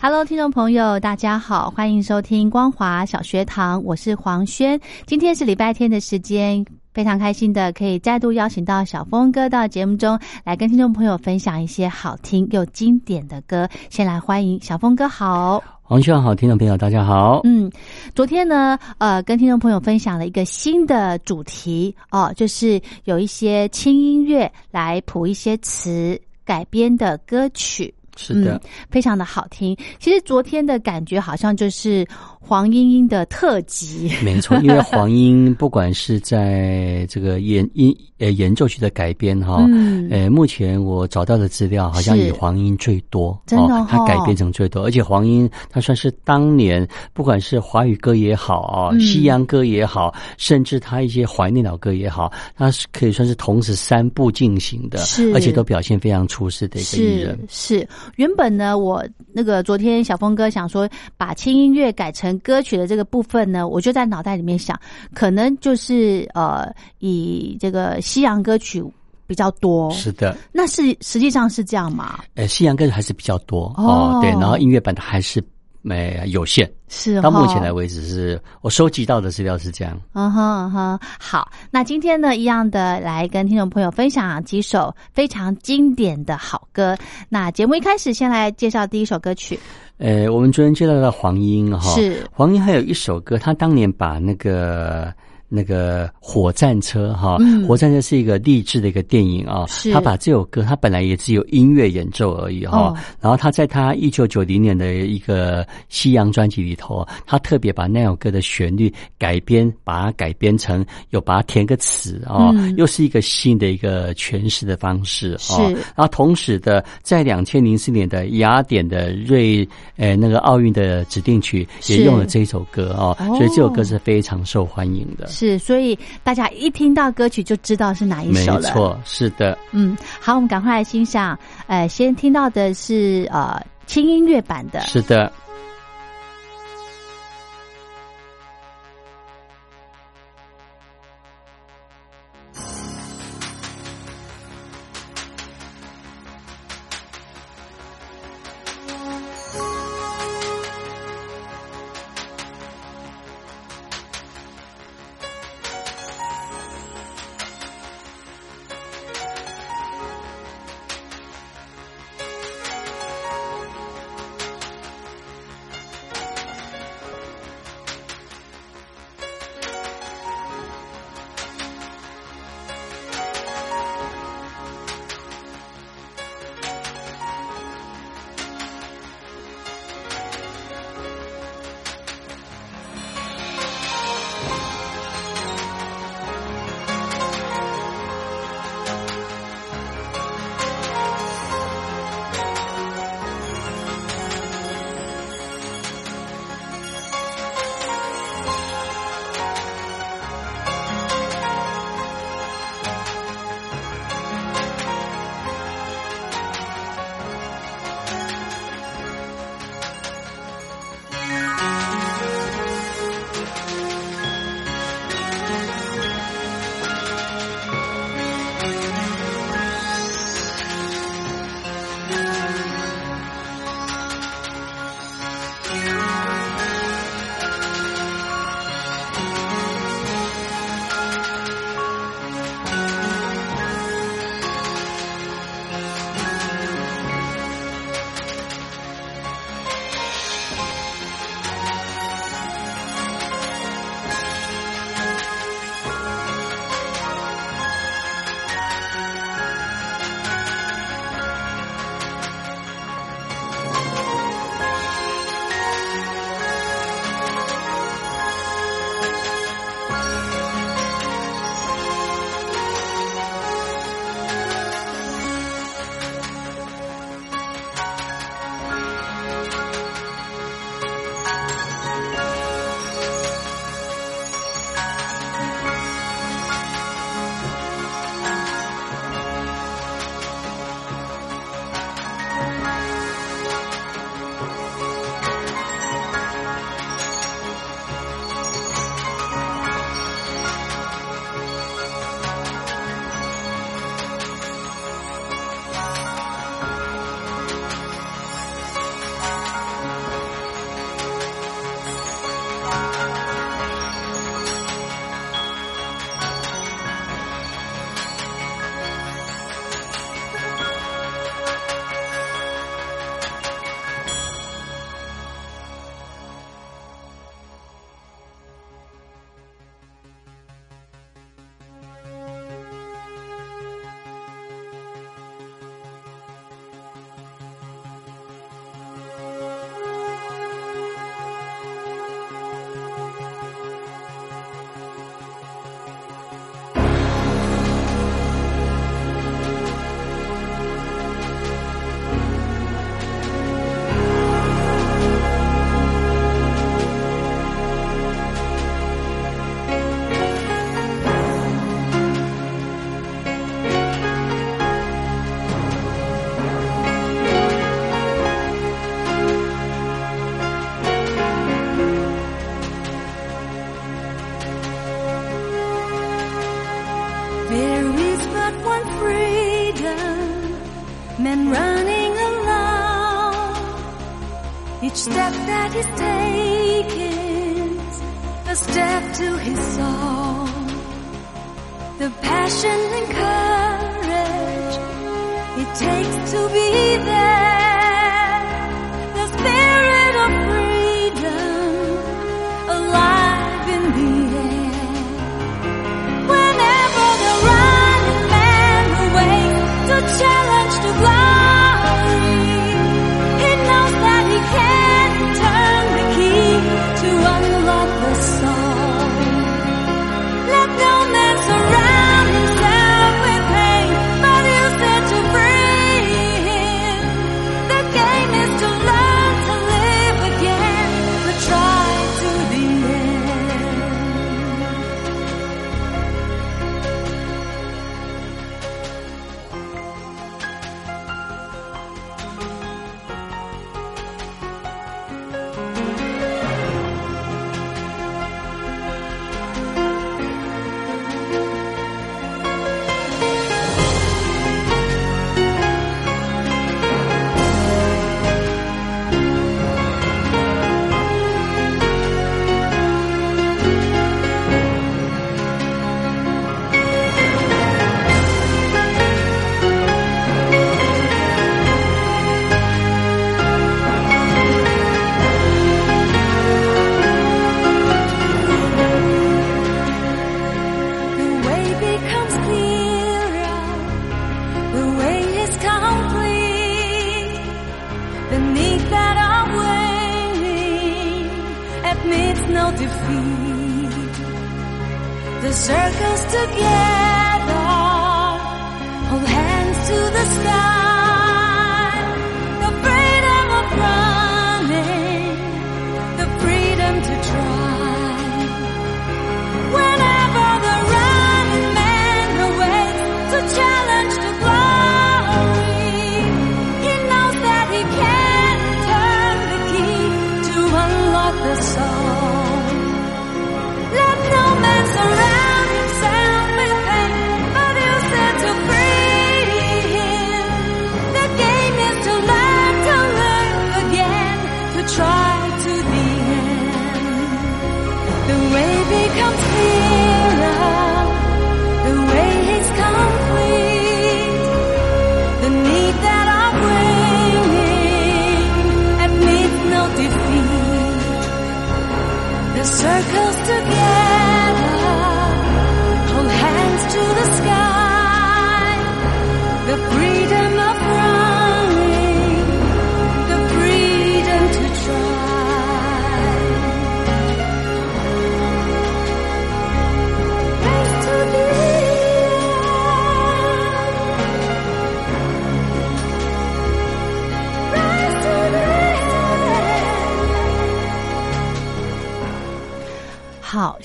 [0.00, 4.78] Hello，听众朋友，大家好，欢迎收听光华小学堂，我是黄轩。
[5.06, 13.68] 今天是礼拜天的时间，非常开心的可以再度邀请到小峰哥到节目中来跟听众朋友分享一些好听又经典的歌。
[13.90, 17.40] 先来欢迎小峰哥，好，黄轩好，听众朋友大家好。
[17.42, 17.68] 嗯，
[18.14, 27.92] 昨天呢，呃，跟听众朋友分享了一个新的主题哦，就是有一些轻音乐来谱一些词改编的歌曲。
[28.18, 29.76] 是的，非常的好听。
[30.00, 32.06] 其实昨天的感觉好像就是
[32.40, 34.10] 黄莺莺的特辑。
[34.24, 39.66] 没错，因为黄莺不管是在这个演音呃演奏曲的改编哈，
[40.10, 44.84] 呃，目前我找到的资料好像以黄莺最多，真的，它改编成最多。
[44.84, 57.86] 而且黄莺它算是当年不管是华语歌也好啊，西洋歌也好，甚至他一些怀念老歌也好，它是可以算是同时三部进行的，是，而且都表现非常出色的一个艺人，是。
[58.16, 64.76] 原本呢，我那个昨天小峰哥想说把轻音乐改成歌曲的这个部分呢，我就在脑袋里面想，
[65.14, 68.82] 可能就是呃以这个西洋歌曲
[69.26, 69.90] 比较多。
[69.92, 72.18] 是的，那是实际上是这样吗？
[72.34, 75.42] 呃，西洋歌曲还是比较多哦，对，然后音乐版的还是。
[75.82, 79.98] 没有限，是到目前来为止是我收集到的资料是这样。
[80.12, 86.96] 嗯哼嗯哼，好，那今天呢一样的来跟听众朋友分享几首非常经典的好歌。
[87.28, 89.58] 那节目一开始先来介绍第一首歌曲。
[89.98, 95.12] 呃，我们昨天介绍到黄莺哈，是黄莺还有一首歌，他当年把那个。
[95.48, 99.64] 那个火战车哈，火战车是一个励志的一个电影啊。
[99.92, 102.94] 他把这首歌，他本来也只有音乐演奏而已哈。
[103.20, 115.64] 然后他在他一九九零年的一个西洋专辑里头，他特别把那首歌的旋律改编，把它改编成有把它填个词啊，又是一个新的一个诠释的方式啊。
[115.96, 119.66] 然后同时的，在两千零四年的雅典的瑞
[119.96, 125.26] 呃那个奥运的指定曲也用了这首歌啊，所以这首歌是非常受欢迎的。
[125.38, 128.60] 是，所以大家一听到歌曲就知道是哪一首了。
[128.60, 129.56] 没错，是的。
[129.70, 131.38] 嗯，好，我们赶快来欣赏。
[131.68, 134.80] 呃，先听到的是呃轻音乐版的。
[134.80, 135.32] 是的。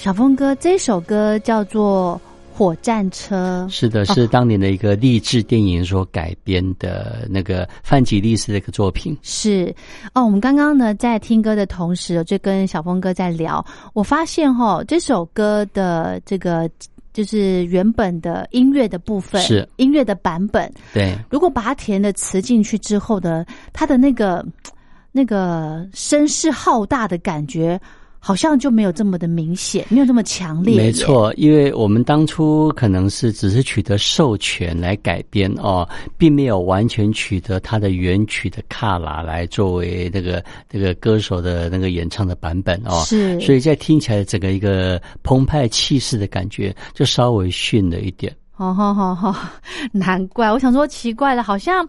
[0.03, 2.19] 小峰哥，这首歌叫做
[2.57, 3.65] 《火战车》。
[3.74, 9.17] 是的，是当年的一个励志电影所改编的那个范吉利斯的一个作品。
[9.22, 9.74] 是
[10.13, 16.69] 哦，我们刚刚呢在听歌的同时，就跟小峰哥在聊，我发现哈、哦、这首歌的这个
[17.13, 20.69] 就是原本的音乐的部分，是音乐的版本。
[20.93, 24.45] 对，如果把它填的词进去之后的，它的那个
[25.13, 27.79] 那个声势浩大的感觉，
[28.25, 30.77] 好像就没有这么的明显，没有这么强烈。
[30.77, 35.86] 没，错，因为我们当初可能是只是取得授权来改编哦，
[36.18, 43.03] 并没有完全取得它的原曲的卡拉来作为那个那个歌手的那个演唱的版本哦。
[43.06, 48.34] 是所以在听起来整个一个澎湃气势的感觉就稍微逊了一点。
[48.56, 49.36] 哦好好好，
[49.92, 51.86] 难怪我想说奇怪了，好像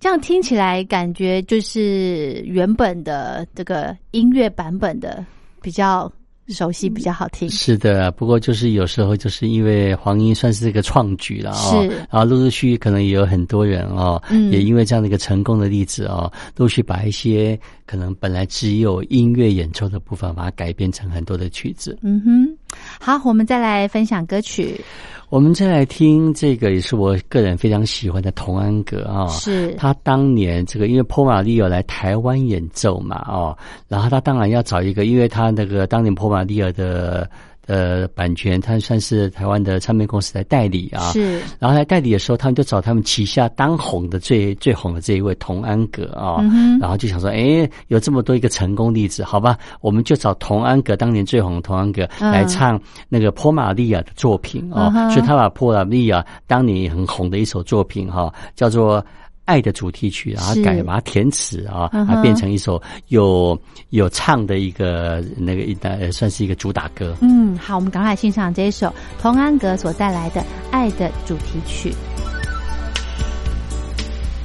[0.00, 5.24] 这样听起来感觉就是原本的这个音乐版本的
[5.62, 6.10] 比较
[6.48, 7.48] 熟悉，比较好听。
[7.48, 21.96] 是的，不过就是有时候就是因为黄英算是一个创举了哦，是然后陆陆续续可能也有很多人哦，嗯也因为这样的一个成功的例子哦，陆续把一些可能本来只有音乐演奏的部分，把它改编成很多的曲子。
[22.02, 22.56] 嗯哼，
[23.00, 24.80] 好，我们再来分享歌曲。
[25.28, 29.72] 我们再来听这个，也是我个人非常喜欢的童安格啊、是。
[29.76, 37.30] 他当年这个，因为波马利尔来台湾演奏嘛，哦，然后他当然要找一个，因为他那个当年波马利尔的
[37.70, 41.12] 呃版权，他算是台湾的唱片公司来代理啊。
[41.12, 46.42] 是，然后来代理的时候，他们就找他们旗下当红的最最红的这一位童安格啊，
[46.80, 59.04] 然后就想说，哎，有这么多一个成功例子，好吧，我们就找童安格当年最红的童安格来唱那个波玛利亚的作品啊，所以他把波玛利亚当年也很红的一首作品哈，叫做。
[59.50, 67.16] 爱的主题曲，然后改把它填词啊，啊变成一首有有唱的一个那个一呃，算是一个主打歌。
[67.20, 70.40] 嗯，好，我们赶快欣赏这一首童安格所带来的
[70.70, 71.90] 《爱的主题曲》。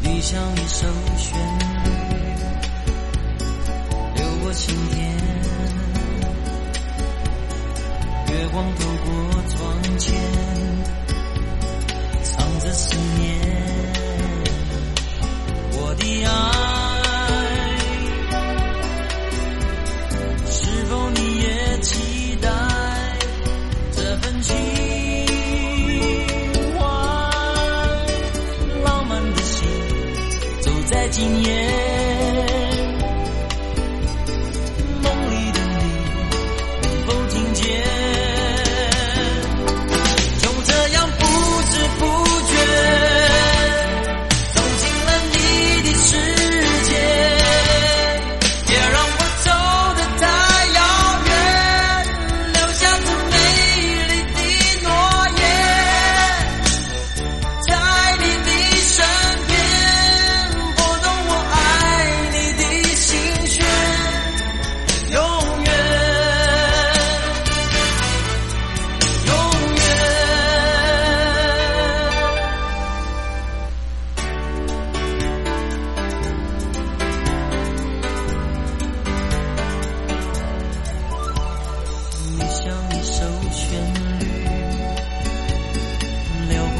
[0.01, 1.37] 你像一首旋
[1.83, 1.89] 律，
[4.15, 4.97] 流过心田，
[8.31, 9.13] 月光透过
[9.49, 10.15] 窗前，
[12.23, 13.44] 藏着思念。
[15.97, 16.29] 的爱，
[20.49, 22.49] 是否你也期待
[23.91, 24.55] 这份情
[26.77, 26.83] 怀？
[28.83, 29.67] 浪漫的心，
[30.61, 32.14] 走在今夜。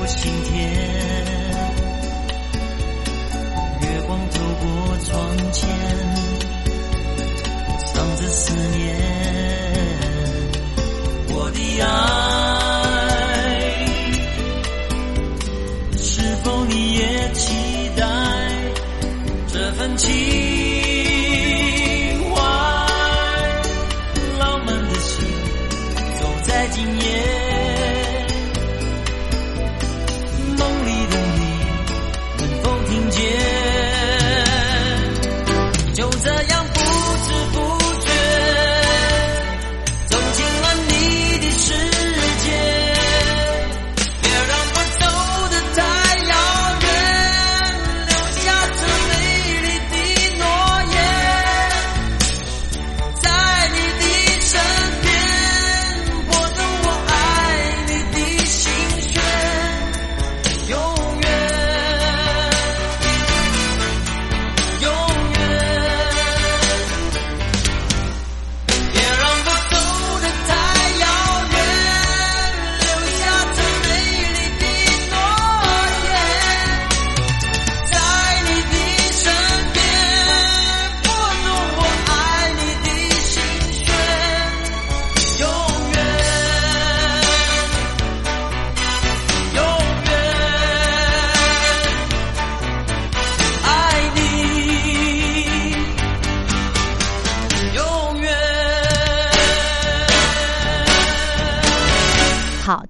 [0.06, 1.05] 心田。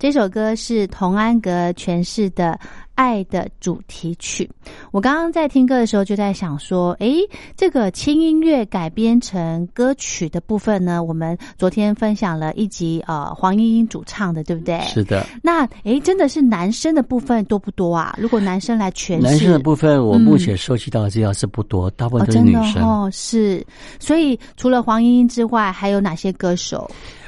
[0.05, 2.51] 这首歌是童安格诠释的
[2.93, 4.47] 《爱的主题曲》。
[4.91, 7.21] 我刚刚在听歌的时候就在想说，诶，
[7.57, 11.03] 这个轻音乐改编成歌曲的部分呢？
[11.03, 14.79] 我们昨天分享了一集，呃，黄莺莺主唱的，对不对？
[14.81, 15.25] 是的。
[15.41, 18.15] 那诶，真的是男生的部分多不多啊？
[18.19, 22.83] 如果男生来诠释，男生的部分，我目前收集到的资料是不多，大部分都是女生。
[22.83, 23.65] 哦，是。
[23.99, 26.87] 所以除了黄莺莺之外，还有哪些歌手？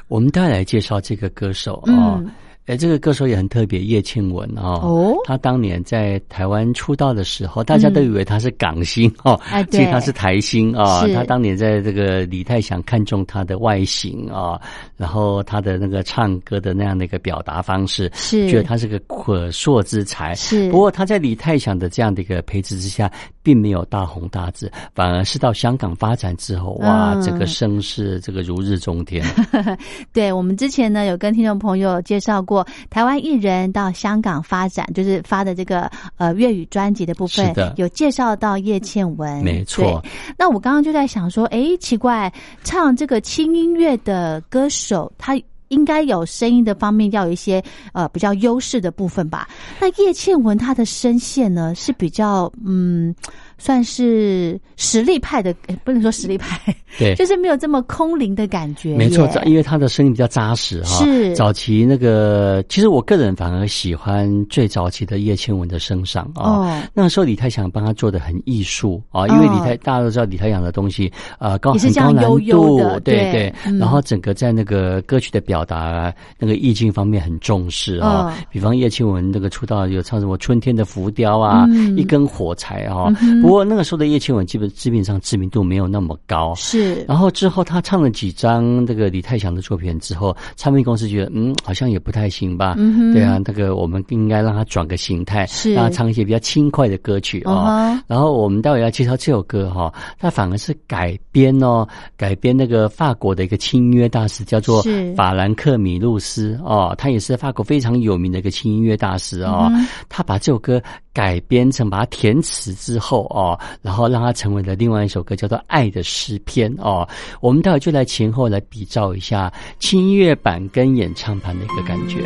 [0.09, 2.21] 我们再来介绍这个歌手啊。
[2.67, 4.79] 哎，这个歌手也很特别，叶倩文啊。
[4.83, 5.15] 哦。
[5.23, 9.39] 他当年在台湾出道的时候，大家都以为他是港星哦，
[9.71, 11.07] 其实他是台星啊。
[11.13, 14.59] 他当年在这个李泰祥看中他的外形啊，
[14.97, 20.35] 然后他的那个唱歌的那样的一个表达方式，是觉得他是个可塑之才。
[20.35, 20.69] 是。
[20.69, 23.09] 不过他在李泰祥的这样的一个培植之下，
[23.47, 29.23] 并没有大红大紫，反而是到香港发展之后，哇，这个声势这个如日中天。
[30.11, 32.67] 对我们之前呢，有跟听众朋友介绍过。
[32.89, 40.03] 台湾艺人到香港发展，就是发的这个呃粤语专辑的部分，有介绍到叶倩文，没错。
[40.37, 42.29] 那我刚刚就在想说，哎，奇怪，
[42.65, 49.47] 唱这个轻音乐的歌手，他应该有声音的方面要有一些呃比较优势的部分吧。
[49.79, 53.13] 那叶倩文她的声线呢是比较嗯。
[53.57, 58.95] 算是实力派的， 不能说实力派，对，就是没有这么空灵的感觉。
[58.95, 61.03] 没错，因为他的声音比较扎实哈。
[61.03, 66.43] 是早期那个，其实我个人反而喜欢最早期的叶倩文的声上啊。
[66.43, 66.81] 哦。
[66.93, 73.53] 那个时候李泰祥帮他做的很艺术啊，因为李泰大家都知道李泰祥的东西啊高很高难度，对对。
[73.79, 78.37] 然后整个在那个歌曲的表达那个意境方面很重视啊。
[78.51, 81.65] 比方叶倩文那个出道有唱什么春天的浮雕啊，
[81.95, 83.07] 一根火柴啊。
[83.41, 87.03] 不过那个时候的叶倩文基本基本上知名度没有那么高，是。
[87.07, 95.73] 然后之后他唱了几张这个李泰祥的作品之后，唱片公司觉得嗯好像也不太行吧，嗯对啊，那个我们应该让他转个形态，是。
[95.73, 98.03] 让他唱一些比较轻快的歌曲啊。
[98.07, 104.83] 然后我们待会要介绍这首歌哈，它反而是改编哦，改编那个法国的一个轻音乐大师叫做
[105.15, 109.71] 法兰克米露斯哦，他也是法国非常有名的一个轻音乐大师哦，
[110.09, 110.81] 他把这首歌
[111.13, 113.25] 改编成把它填词之后。
[113.37, 117.07] 哦，然后让它成为了另外一首歌，叫做《爱的诗篇》哦。
[117.39, 122.17] 我们待会就来前后来比照一下轻音乐版跟演唱版的一个感觉。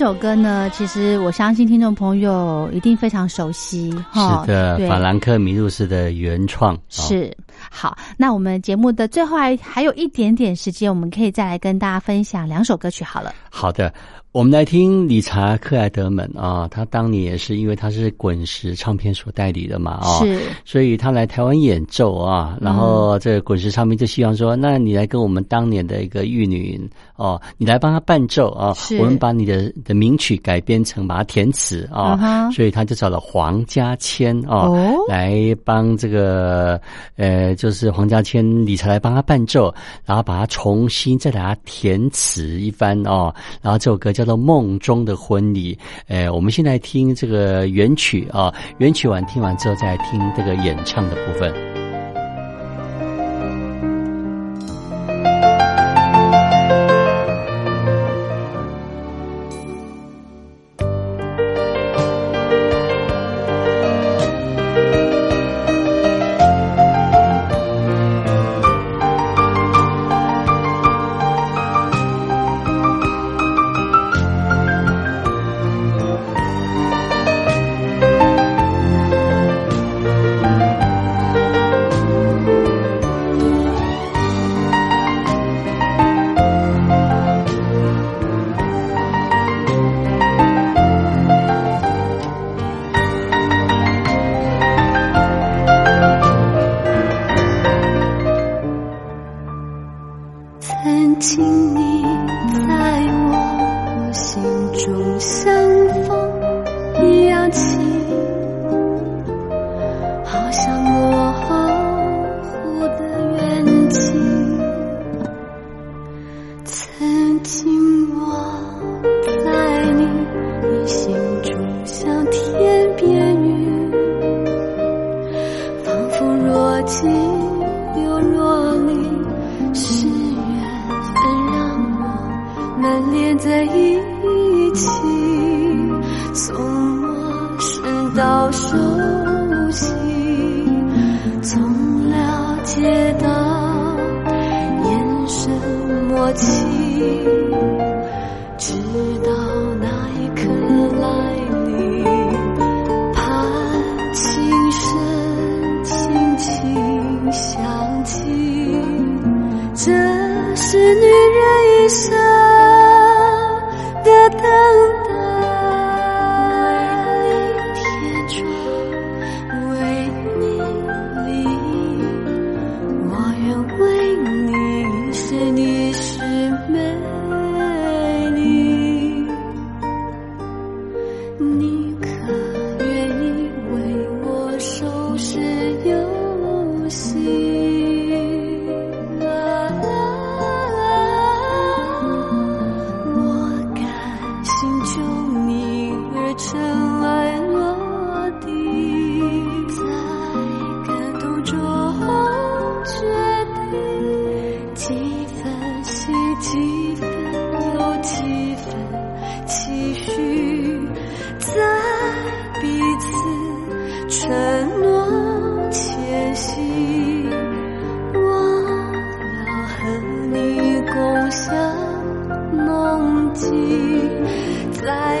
[0.00, 4.46] 首歌呢，其实我相信听众朋友一定非常熟悉哈。
[4.46, 6.74] 是的，法兰克米路斯的原创。
[6.74, 7.36] 哦是
[7.70, 13.34] 好，那我们节目的最后还还有一点点时间，我们可以再来跟大家分享两首歌曲好了。
[13.50, 13.92] 好的，
[14.32, 20.38] 我们来听理查克莱德门啊，他当年也是因为他是滚石唱片所代理的嘛啊，是。
[20.64, 26.80] 所以他来台湾演奏啊，然后这滚石唱片就希望说，那你来跟我们当年的一个玉女
[27.16, 34.94] 哦，你来帮他伴奏啊，我们把你的的名曲改编成把它填词啊嗯所以他就找了黄家千啊、哦。
[35.08, 36.80] 来帮这个
[37.16, 43.34] 呃，就是黄家千理财来帮他伴奏，然后把它重新再给他填词一番哦。
[43.60, 45.74] 然后这首歌叫叫做《梦中的婚礼》。
[46.08, 51.69] 呃，我们现在听这个原曲啊、原曲完听完之后再听这个演唱的部分。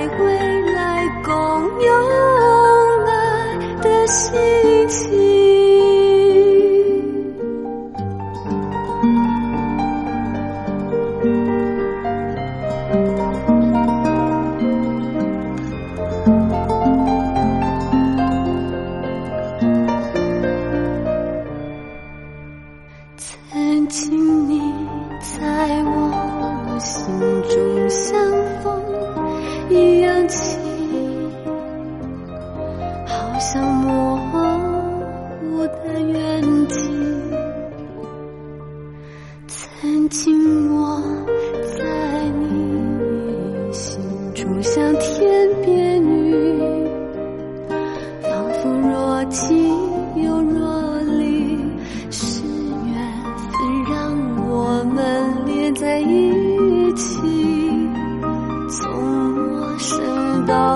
[0.08, 1.32] 未来共
[1.82, 1.92] 有
[3.06, 5.29] 爱的心情。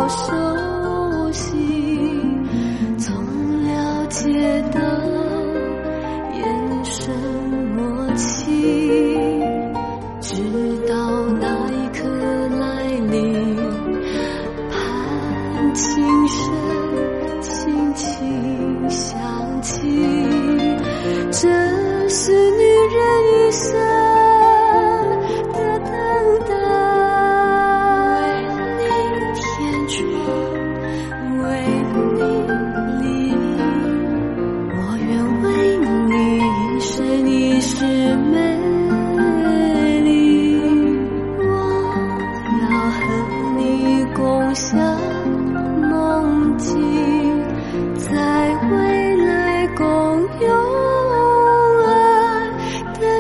[0.04, 0.53] 我说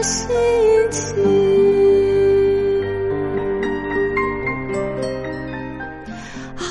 [0.04, 0.43] 的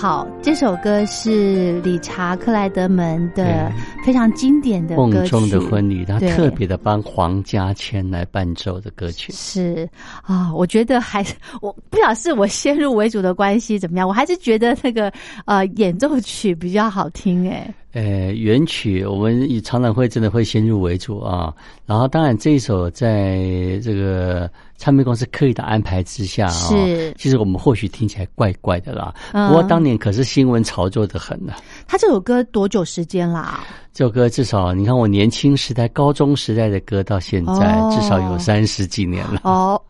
[0.03, 3.71] 好，这首歌是理查克莱德门的
[4.05, 9.31] 非常经典的梦歌曲中的婚礼，他特别的帮黄家千来伴奏的歌曲。
[9.31, 9.89] 是
[10.23, 15.09] 啊，我觉得还是我不晓得是我先入为主的关系怎么样，我还是觉得那个
[15.45, 17.73] 呃演奏曲比较好听哎。
[17.93, 21.53] 呃，原曲我们也常常会真的会先入为主啊，
[21.85, 23.39] 然后当然这一首在
[23.81, 24.51] 这个
[24.83, 29.15] 唱片公司刻意的安排之下啊，是其实我们或许听起来怪怪的啦。
[29.31, 31.53] 嗯不过当年可是新闻炒作的很呢、
[31.87, 33.61] 他这首歌多久时间啦？
[33.93, 39.39] 这首歌至少你看我年轻时代、高中时代的歌到现在、哦至少有三十几年了。
[39.45, 39.81] 哦。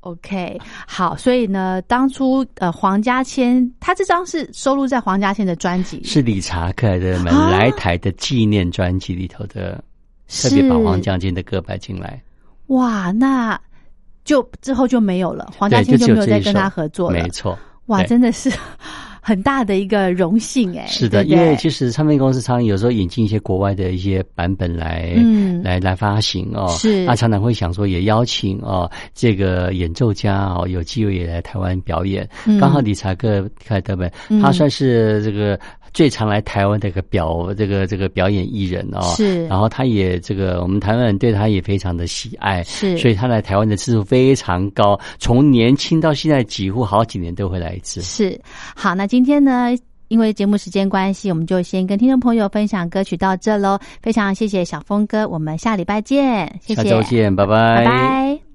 [0.00, 9.84] OK，好，所以呢，当初呃，黄家千他这张是收录在黄家千的专辑，是理查克莱德们啊来台的纪念专辑里头的，
[10.28, 12.22] 特别把黄家千的歌摆进来。
[12.68, 13.60] 哇，那
[14.28, 17.26] 就之后就没有了，黄家对，千就没有再跟他合作了没。
[17.30, 17.58] 错。
[17.86, 18.52] 哇，真的是
[19.22, 20.84] 很大的一个荣幸哎。
[20.86, 35.58] 是的，对对因为其实唱片公司常常有时候引进一些国外的一些版本来，嗯来来发行哦，是那常常会想说也邀请哦这个演奏家哦有机会也来台湾表演，嗯刚好理查克凯德本、嗯他算是这个
[35.98, 48.00] 最常来台湾的一个表这个这个表演艺人哦，是然后他也这个我们台湾人对他也非常的喜爱，是所以他来台湾的次数非常高，从年轻到现在几乎好几年都会来一次。
[48.00, 48.40] 是
[48.76, 49.74] 好，那今天呢？
[50.06, 53.76] 因为节目时间关系，我们就先跟听众朋友分享歌曲到这喽。
[54.00, 58.47] 非常谢谢小峰哥，我们下礼拜见，谢谢，下周见，拜拜拜。